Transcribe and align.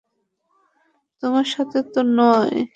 তোমার 1.23 1.47
সাথে 1.53 1.79
তো 1.93 1.99
নয়ই। 2.15 2.61